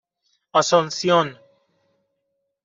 آسونسیون 0.53 1.35